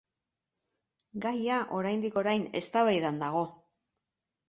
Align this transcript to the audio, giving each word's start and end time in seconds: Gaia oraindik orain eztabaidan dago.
Gaia 1.27 1.59
oraindik 1.81 2.19
orain 2.25 2.49
eztabaidan 2.65 3.25
dago. 3.27 3.49